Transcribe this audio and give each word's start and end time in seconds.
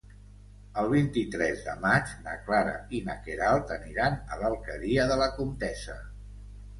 El 0.83 0.87
vint-i-tres 0.93 1.59
de 1.65 1.75
maig 1.83 2.13
na 2.27 2.33
Clara 2.47 2.73
i 2.99 3.01
na 3.09 3.15
Queralt 3.27 3.73
aniran 3.75 4.15
a 4.37 4.39
l'Alqueria 4.45 5.05
de 5.13 5.19
la 5.21 5.29
Comtessa. 5.37 5.99